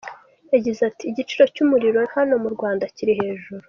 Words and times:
Yagize 0.53 0.81
ati 0.89 1.03
:"Igiciro 1.11 1.43
cy’umuriro 1.53 1.99
hano 2.15 2.33
mu 2.43 2.49
Rwanda 2.55 2.83
kiri 2.95 3.13
hejuru. 3.19 3.59